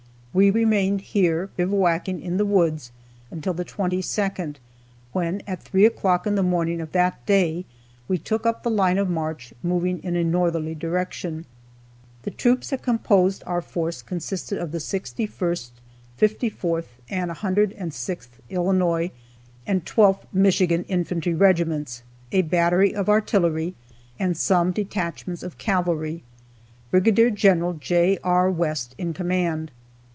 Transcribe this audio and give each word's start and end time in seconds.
We 0.33 0.49
remained 0.49 1.01
here, 1.01 1.49
bivouacking 1.57 2.21
in 2.21 2.37
the 2.37 2.45
woods, 2.45 2.93
until 3.31 3.53
the 3.53 3.65
22nd, 3.65 4.55
when, 5.11 5.41
at 5.45 5.61
3 5.61 5.83
o'clock 5.85 6.25
in 6.25 6.35
the 6.35 6.41
morning 6.41 6.79
of 6.79 6.93
that 6.93 7.25
day, 7.25 7.65
we 8.07 8.17
took 8.17 8.45
up 8.45 8.63
the 8.63 8.71
line 8.71 8.97
of 8.97 9.09
march, 9.09 9.53
moving 9.61 10.01
in 10.05 10.15
a 10.15 10.23
northerly 10.23 10.73
direction. 10.73 11.43
The 12.23 12.31
troops 12.31 12.69
that 12.69 12.81
composed 12.81 13.43
our 13.45 13.59
force 13.61 14.01
consisted 14.01 14.57
of 14.57 14.71
the 14.71 14.77
61st, 14.77 15.71
54th, 16.17 16.85
and 17.09 17.29
106th 17.31 18.27
Illinois, 18.49 19.11
and 19.67 19.83
12th 19.83 20.21
Michigan 20.31 20.85
(infantry 20.87 21.33
regiments), 21.33 22.03
a 22.31 22.43
battery 22.43 22.95
of 22.95 23.09
artillery, 23.09 23.75
and 24.17 24.37
some 24.37 24.71
detachments 24.71 25.43
of 25.43 25.57
cavalry; 25.57 26.23
Brig. 26.89 27.35
Gen. 27.35 27.79
J. 27.81 28.17
R. 28.23 28.49
West 28.49 28.95
in 28.97 29.13
command. 29.13 29.71